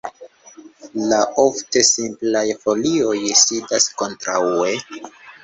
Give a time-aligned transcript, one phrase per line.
[1.11, 4.75] La ofte simplaj folioj sidas kontraŭe.